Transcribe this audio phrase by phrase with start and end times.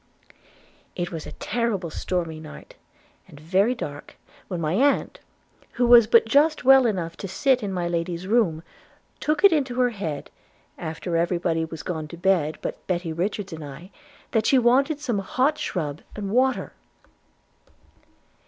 [0.95, 2.73] It was a terrible stormy night
[3.27, 4.15] and very dark,
[4.47, 5.19] when my aunt,
[5.73, 8.63] who was but just got well enough to sit in my lady's room,
[9.19, 10.31] took it into her head,
[10.75, 13.91] after every body was gone to bed but Betty Richards and I,
[14.31, 16.73] that she wanted some hot shrub and water.